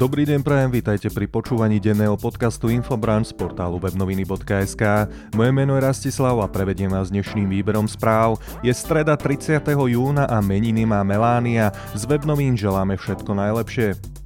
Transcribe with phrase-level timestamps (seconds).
[0.00, 5.12] Dobrý deň prajem, vítajte pri počúvaní denného podcastu Infobranch z portálu webnoviny.sk.
[5.36, 8.40] Moje meno je Rastislav a prevediem vás dnešným výberom správ.
[8.64, 9.60] Je streda 30.
[9.68, 11.68] júna a meniny má Melánia.
[11.92, 14.19] Z webnovín želáme všetko najlepšie.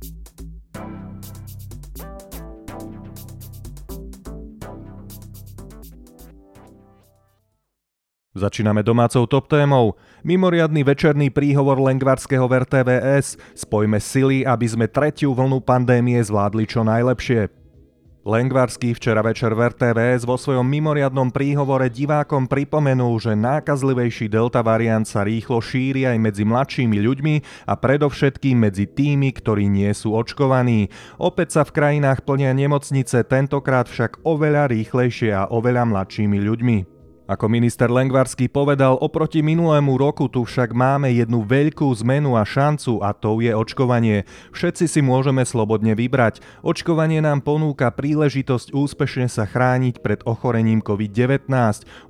[8.35, 9.95] Začíname domácou top témou.
[10.27, 13.39] Mimoriadný večerný príhovor Lengvarského v RTVS.
[13.55, 17.47] Spojme sily, aby sme tretiu vlnu pandémie zvládli čo najlepšie.
[18.27, 25.07] Lengvarský včera večer v RTVS vo svojom mimoriadnom príhovore divákom pripomenul, že nákazlivejší delta variant
[25.07, 27.35] sa rýchlo šíri aj medzi mladšími ľuďmi
[27.71, 30.91] a predovšetkým medzi tými, ktorí nie sú očkovaní.
[31.23, 36.94] Opäť sa v krajinách plnia nemocnice, tentokrát však oveľa rýchlejšie a oveľa mladšími ľuďmi.
[37.25, 43.01] Ako minister Lengvarský povedal, oproti minulému roku tu však máme jednu veľkú zmenu a šancu
[43.01, 44.29] a to je očkovanie.
[44.53, 46.45] Všetci si môžeme slobodne vybrať.
[46.61, 51.49] Očkovanie nám ponúka príležitosť úspešne sa chrániť pred ochorením COVID-19.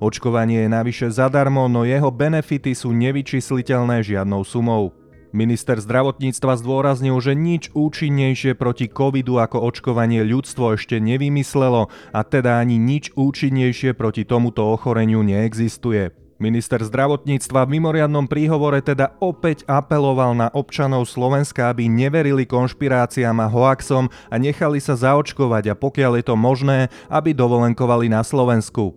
[0.03, 5.04] Očkovanie je navyše zadarmo, no jeho benefity sú nevyčísliteľné žiadnou sumou.
[5.35, 12.63] Minister zdravotníctva zdôraznil, že nič účinnejšie proti covidu ako očkovanie ľudstvo ešte nevymyslelo a teda
[12.63, 16.15] ani nič účinnejšie proti tomuto ochoreniu neexistuje.
[16.39, 23.51] Minister zdravotníctva v mimoriadnom príhovore teda opäť apeloval na občanov Slovenska, aby neverili konšpiráciám a
[23.51, 28.95] hoaxom a nechali sa zaočkovať a pokiaľ je to možné, aby dovolenkovali na Slovensku.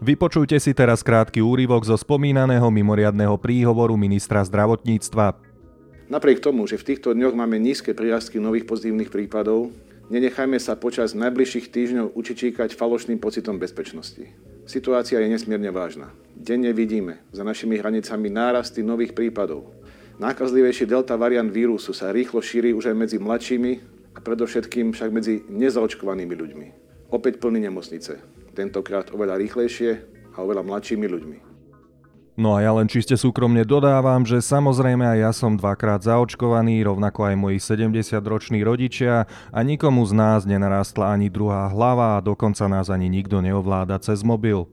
[0.00, 5.53] Vypočujte si teraz krátky úryvok zo spomínaného mimoriadného príhovoru ministra zdravotníctva.
[6.04, 9.72] Napriek tomu, že v týchto dňoch máme nízke prírastky nových pozitívnych prípadov,
[10.12, 14.28] nenechajme sa počas najbližších týždňov učičíkať falošným pocitom bezpečnosti.
[14.68, 16.12] Situácia je nesmierne vážna.
[16.36, 19.72] Denne vidíme za našimi hranicami nárasty nových prípadov.
[20.20, 23.72] Nákazlivejší delta variant vírusu sa rýchlo šíri už aj medzi mladšími
[24.14, 26.66] a predovšetkým však medzi nezaočkovanými ľuďmi.
[27.16, 28.20] Opäť plný nemocnice.
[28.52, 29.90] Tentokrát oveľa rýchlejšie
[30.36, 31.53] a oveľa mladšími ľuďmi.
[32.34, 37.30] No a ja len čiste súkromne dodávam, že samozrejme aj ja som dvakrát zaočkovaný, rovnako
[37.30, 42.90] aj moji 70-roční rodičia a nikomu z nás nenarastla ani druhá hlava a dokonca nás
[42.90, 44.66] ani nikto neovláda cez mobil.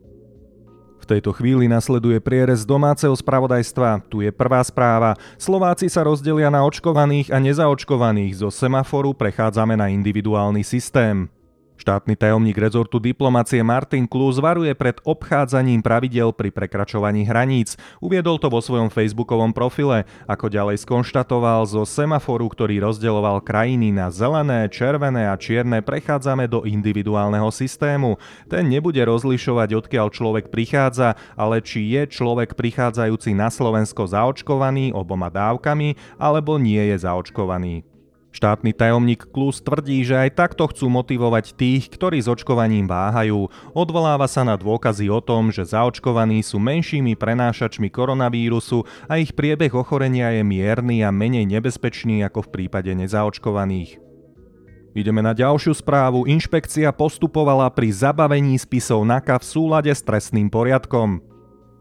[1.01, 4.05] V tejto chvíli nasleduje prierez domáceho spravodajstva.
[4.09, 5.17] Tu je prvá správa.
[5.37, 8.41] Slováci sa rozdelia na očkovaných a nezaočkovaných.
[8.41, 11.29] Zo semaforu prechádzame na individuálny systém.
[11.81, 17.73] Štátny tajomník rezortu diplomacie Martin Klus varuje pred obchádzaním pravidel pri prekračovaní hraníc.
[17.97, 20.05] Uviedol to vo svojom facebookovom profile.
[20.29, 26.69] Ako ďalej skonštatoval, zo semaforu, ktorý rozdeľoval krajiny na zelené, červené a čierne, prechádzame do
[26.69, 28.21] individuálneho systému.
[28.45, 35.33] Ten nebude rozlišovať, odkiaľ človek prichádza, ale či je človek prichádzajúci na Slovensko zaočkovaný oboma
[35.33, 37.90] dávkami, alebo nie je zaočkovaný.
[38.31, 43.51] Štátny tajomník Klus tvrdí, že aj takto chcú motivovať tých, ktorí s očkovaním váhajú.
[43.75, 49.75] Odvoláva sa na dôkazy o tom, že zaočkovaní sú menšími prenášačmi koronavírusu a ich priebeh
[49.75, 53.99] ochorenia je mierny a menej nebezpečný ako v prípade nezaočkovaných.
[54.91, 56.27] Ideme na ďalšiu správu.
[56.27, 61.30] Inšpekcia postupovala pri zabavení spisov NAKA v súlade s trestným poriadkom.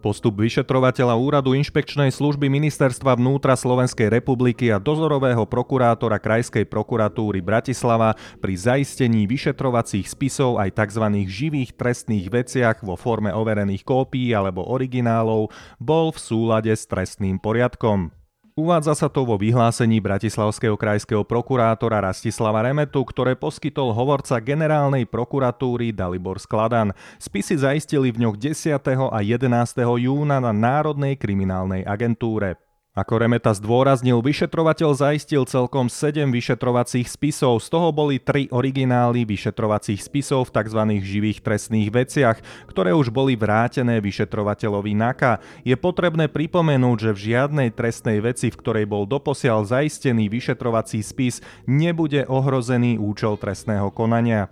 [0.01, 8.17] Postup vyšetrovateľa úradu inšpekčnej služby Ministerstva vnútra Slovenskej republiky a dozorového prokurátora Krajskej prokuratúry Bratislava
[8.41, 11.05] pri zaistení vyšetrovacích spisov aj tzv.
[11.29, 18.20] živých trestných veciach vo forme overených kópií alebo originálov bol v súlade s trestným poriadkom.
[18.61, 25.97] Uvádza sa to vo vyhlásení bratislavského krajského prokurátora Rastislava Remetu, ktoré poskytol hovorca generálnej prokuratúry
[25.97, 26.93] Dalibor Skladan.
[27.17, 28.77] Spisy zaistili v ňoch 10.
[28.85, 29.49] a 11.
[29.81, 32.61] júna na Národnej kriminálnej agentúre.
[32.91, 40.03] Ako Remeta zdôraznil, vyšetrovateľ zaistil celkom 7 vyšetrovacích spisov, z toho boli 3 originály vyšetrovacích
[40.03, 40.81] spisov v tzv.
[40.99, 45.39] živých trestných veciach, ktoré už boli vrátené vyšetrovateľovi NAKA.
[45.63, 51.39] Je potrebné pripomenúť, že v žiadnej trestnej veci, v ktorej bol doposiaľ zaistený vyšetrovací spis,
[51.71, 54.51] nebude ohrozený účel trestného konania.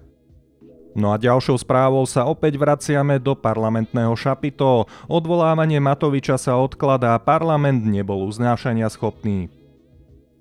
[0.96, 4.88] No a ďalšou správou sa opäť vraciame do parlamentného šapito.
[5.06, 9.52] Odvolávanie Matoviča sa odkladá, parlament nebol uznášania schopný.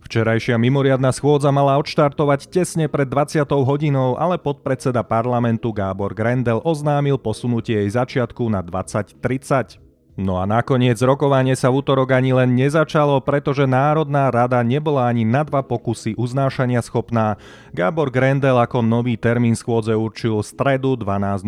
[0.07, 7.19] Včerajšia mimoriadná schôdza mala odštartovať tesne pred 20 hodinou, ale podpredseda parlamentu Gábor Grendel oznámil
[7.19, 9.87] posunutie jej začiatku na 20.30.
[10.18, 15.22] No a nakoniec rokovanie sa v útorok ani len nezačalo, pretože Národná rada nebola ani
[15.22, 17.38] na dva pokusy uznášania schopná.
[17.69, 21.46] Gábor Grendel ako nový termín schôdze určil stredu 12.00.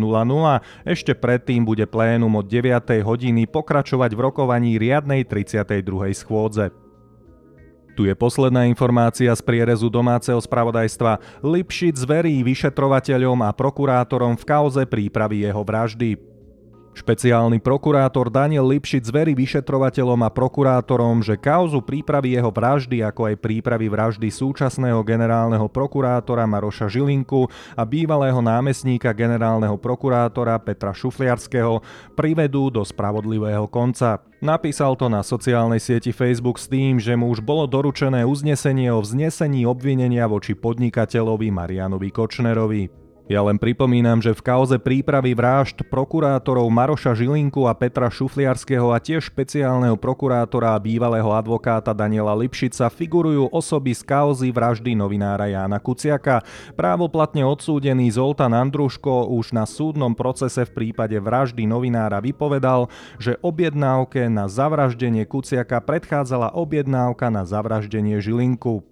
[0.86, 3.02] Ešte predtým bude plénum od 9.
[3.02, 6.14] hodiny pokračovať v rokovaní riadnej 32.
[6.14, 6.70] schôdze.
[7.98, 11.42] Tu je posledná informácia z prierezu domáceho spravodajstva.
[11.42, 16.29] Lipšic zverí vyšetrovateľom a prokurátorom v kauze prípravy jeho vraždy.
[17.00, 23.40] Špeciálny prokurátor Daniel Lipšic zverí vyšetrovateľom a prokurátorom, že kauzu prípravy jeho vraždy, ako aj
[23.40, 31.80] prípravy vraždy súčasného generálneho prokurátora Maroša Žilinku a bývalého námestníka generálneho prokurátora Petra Šufliarského
[32.12, 34.20] privedú do spravodlivého konca.
[34.44, 39.00] Napísal to na sociálnej sieti Facebook s tým, že mu už bolo doručené uznesenie o
[39.00, 43.09] vznesení obvinenia voči podnikateľovi Marianovi Kočnerovi.
[43.30, 48.98] Ja len pripomínam, že v kauze prípravy vražd prokurátorov Maroša Žilinku a Petra Šufliarského a
[48.98, 55.78] tiež špeciálneho prokurátora a bývalého advokáta Daniela Lipšica figurujú osoby z kauzy vraždy novinára Jána
[55.78, 56.42] Kuciaka.
[56.74, 62.90] Právoplatne odsúdený Zoltán Andruško už na súdnom procese v prípade vraždy novinára vypovedal,
[63.22, 68.89] že objednávke na zavraždenie Kuciaka predchádzala objednávka na zavraždenie Žilinku.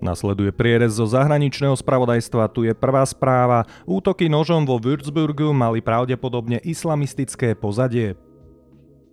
[0.00, 3.68] Nasleduje prierez zo zahraničného spravodajstva, tu je prvá správa.
[3.84, 8.16] Útoky nožom vo Würzburgu mali pravdepodobne islamistické pozadie.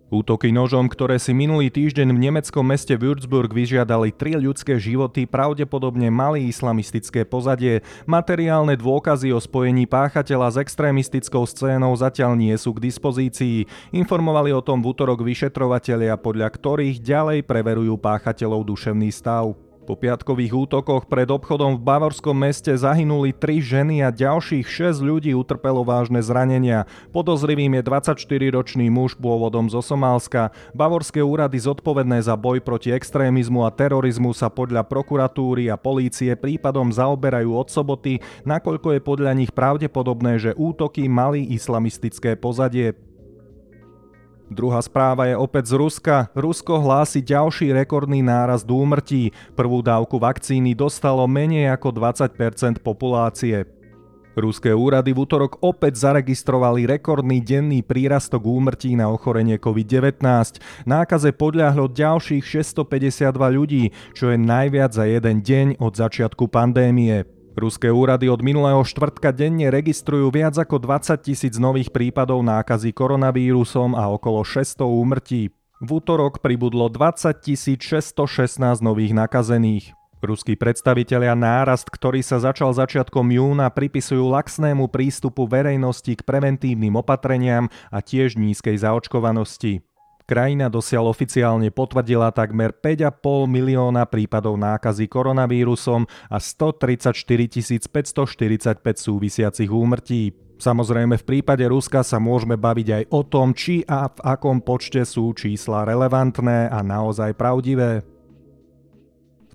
[0.08, 6.08] Útoky nožom, ktoré si minulý týždeň v nemeckom meste Würzburg vyžiadali tri ľudské životy, pravdepodobne
[6.08, 7.84] mali islamistické pozadie.
[8.08, 13.68] Materiálne dôkazy o spojení páchateľa s extrémistickou scénou zatiaľ nie sú k dispozícii.
[13.92, 19.67] Informovali o tom v útorok vyšetrovatelia, podľa ktorých ďalej preverujú páchateľov duševný stav.
[19.88, 25.32] Po piatkových útokoch pred obchodom v Bavorskom meste zahynuli tri ženy a ďalších 6 ľudí
[25.32, 26.84] utrpelo vážne zranenia.
[27.08, 30.52] Podozrivým je 24-ročný muž pôvodom zo Somálska.
[30.76, 36.92] Bavorské úrady zodpovedné za boj proti extrémizmu a terorizmu sa podľa prokuratúry a polície prípadom
[36.92, 43.07] zaoberajú od soboty, nakoľko je podľa nich pravdepodobné, že útoky mali islamistické pozadie.
[44.48, 46.16] Druhá správa je opäť z Ruska.
[46.32, 49.36] Rusko hlási ďalší rekordný nárast úmrtí.
[49.52, 53.68] Prvú dávku vakcíny dostalo menej ako 20% populácie.
[54.38, 60.22] Ruské úrady v útorok opäť zaregistrovali rekordný denný prírastok úmrtí na ochorenie COVID-19.
[60.86, 63.84] Nákaze podľahlo ďalších 652 ľudí,
[64.14, 67.37] čo je najviac za jeden deň od začiatku pandémie.
[67.56, 73.96] Ruské úrady od minulého štvrtka denne registrujú viac ako 20 tisíc nových prípadov nákazy koronavírusom
[73.96, 75.54] a okolo 600 úmrtí.
[75.78, 79.94] V útorok pribudlo 20 616 nových nakazených.
[80.18, 87.70] Ruskí predstavitelia nárast, ktorý sa začal začiatkom júna, pripisujú laxnému prístupu verejnosti k preventívnym opatreniam
[87.86, 89.87] a tiež nízkej zaočkovanosti.
[90.28, 100.36] Krajina dosiaľ oficiálne potvrdila takmer 5,5 milióna prípadov nákazy koronavírusom a 134 545 súvisiacich úmrtí.
[100.60, 105.00] Samozrejme v prípade Ruska sa môžeme baviť aj o tom, či a v akom počte
[105.08, 108.04] sú čísla relevantné a naozaj pravdivé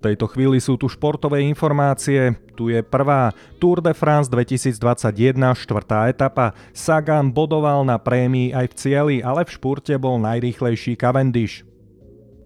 [0.03, 2.35] tejto chvíli sú tu športové informácie.
[2.59, 3.31] Tu je prvá.
[3.63, 6.51] Tour de France 2021, štvrtá etapa.
[6.75, 11.63] Sagan bodoval na prémii aj v cieli, ale v špurte bol najrýchlejší Cavendish.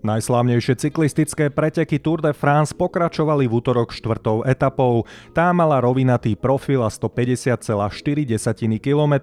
[0.06, 5.04] Najslávnejšie cyklistické preteky Tour de France pokračovali v útorok štvrtou etapou.
[5.34, 7.66] Tá mala rovinatý profil a 150,4
[8.78, 9.14] km.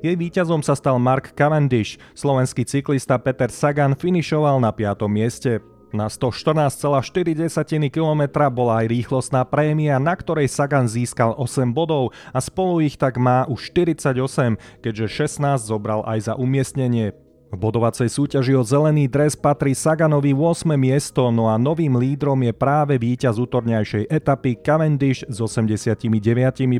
[0.00, 1.98] Jej víťazom sa stal Mark Cavendish.
[2.14, 5.04] Slovenský cyklista Peter Sagan finišoval na 5.
[5.10, 5.71] mieste.
[5.92, 12.80] Na 114,4 km bola aj rýchlostná prémia, na ktorej Sagan získal 8 bodov a spolu
[12.80, 17.12] ich tak má už 48, keďže 16 zobral aj za umiestnenie.
[17.52, 20.72] V bodovacej súťaži o zelený dres patrí Saganovi 8.
[20.80, 26.08] miesto, no a novým lídrom je práve víťaz útorňajšej etapy Cavendish s 89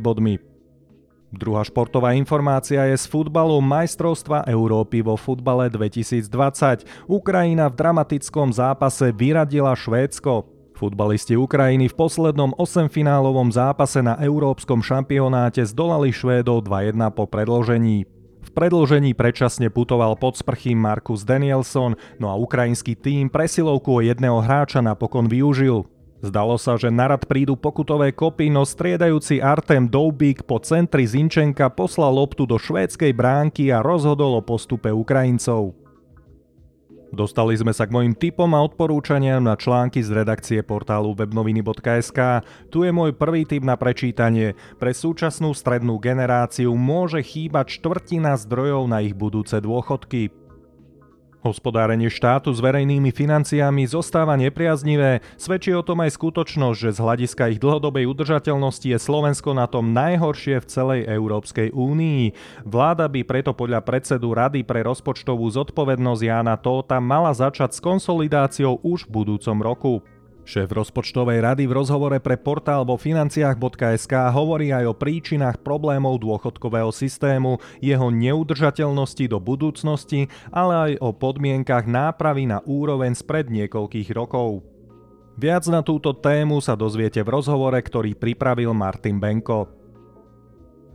[0.00, 0.51] bodmi.
[1.32, 6.28] Druhá športová informácia je z futbalu majstrovstva Európy vo futbale 2020.
[7.08, 10.44] Ukrajina v dramatickom zápase vyradila Švédsko.
[10.76, 18.04] Futbalisti Ukrajiny v poslednom 8-finálovom zápase na európskom šampionáte zdolali Švédov 2-1 po predložení.
[18.42, 24.42] V predlžení predčasne putoval pod sprchým Markus Danielson, no a ukrajinský tým presilovku o jedného
[24.44, 25.88] hráča napokon využil.
[26.23, 32.14] Zdalo sa, že narad prídu pokutové kopy, no striedajúci Artem Doubik po centri Zinčenka poslal
[32.14, 35.75] loptu do švédskej bránky a rozhodol o postupe Ukrajincov.
[37.12, 42.41] Dostali sme sa k mojim tipom a odporúčaniam na články z redakcie portálu webnoviny.sk.
[42.73, 44.57] Tu je môj prvý tip na prečítanie.
[44.81, 50.33] Pre súčasnú strednú generáciu môže chýbať štvrtina zdrojov na ich budúce dôchodky.
[51.42, 57.50] Hospodárenie štátu s verejnými financiami zostáva nepriaznivé, svedčí o tom aj skutočnosť, že z hľadiska
[57.50, 62.30] ich dlhodobej udržateľnosti je Slovensko na tom najhoršie v celej Európskej únii.
[62.62, 68.78] Vláda by preto podľa predsedu Rady pre rozpočtovú zodpovednosť Jána Tóta mala začať s konsolidáciou
[68.78, 69.94] už v budúcom roku.
[70.42, 76.90] Šéf rozpočtovej rady v rozhovore pre portál vo financiách.sk hovorí aj o príčinách problémov dôchodkového
[76.90, 84.66] systému, jeho neudržateľnosti do budúcnosti, ale aj o podmienkach nápravy na úroveň spred niekoľkých rokov.
[85.38, 89.70] Viac na túto tému sa dozviete v rozhovore, ktorý pripravil Martin Benko.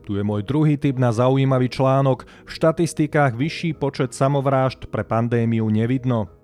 [0.04, 2.24] Tu je môj druhý tip na zaujímavý článok.
[2.48, 6.37] V štatistikách vyšší počet samovrážd pre pandémiu nevidno.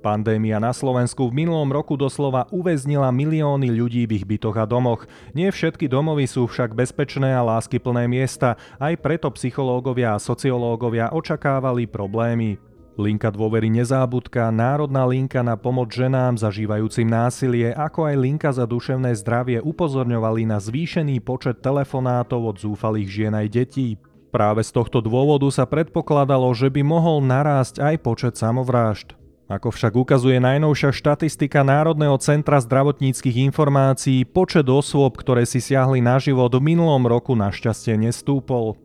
[0.00, 5.04] Pandémia na Slovensku v minulom roku doslova uväznila milióny ľudí v ich bytoch a domoch.
[5.36, 11.84] Nie všetky domovy sú však bezpečné a láskyplné miesta, aj preto psychológovia a sociológovia očakávali
[11.84, 12.56] problémy.
[12.96, 19.12] Linka dôvery nezábudka, Národná linka na pomoc ženám zažívajúcim násilie, ako aj linka za duševné
[19.20, 24.00] zdravie upozorňovali na zvýšený počet telefonátov od zúfalých žien aj detí.
[24.32, 29.19] Práve z tohto dôvodu sa predpokladalo, že by mohol narásť aj počet samovrážd.
[29.50, 36.22] Ako však ukazuje najnovšia štatistika Národného centra zdravotníckých informácií, počet osôb, ktoré si siahli na
[36.22, 38.78] život v minulom roku našťastie nestúpol.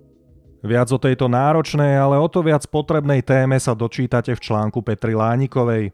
[0.65, 5.13] Viac o tejto náročnej, ale o to viac potrebnej téme sa dočítate v článku Petri
[5.13, 5.93] Lánikovej.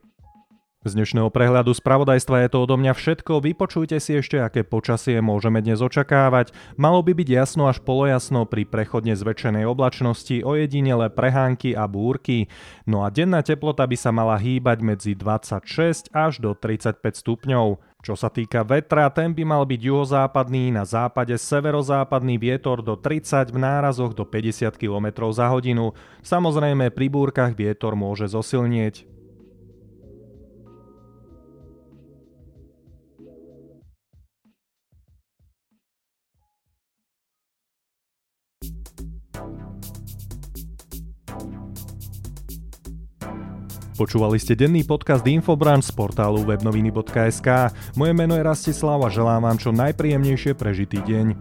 [0.81, 5.61] Z dnešného prehľadu spravodajstva je to odo mňa všetko, vypočujte si ešte, aké počasie môžeme
[5.61, 6.57] dnes očakávať.
[6.73, 12.49] Malo by byť jasno až polojasno pri prechodne zväčšenej oblačnosti, ojedinele prehánky a búrky.
[12.89, 17.77] No a denná teplota by sa mala hýbať medzi 26 až do 35 stupňov.
[18.01, 23.53] Čo sa týka vetra, ten by mal byť juhozápadný, na západe severozápadný vietor do 30
[23.53, 25.93] v nárazoch do 50 km za hodinu.
[26.25, 29.10] Samozrejme pri búrkach vietor môže zosilnieť.
[44.01, 47.69] Počúvali ste denný podcast Infobranch z portálu webnoviny.sk.
[47.93, 51.37] Moje meno je Rastislav a želám vám čo najpríjemnejšie prežitý deň.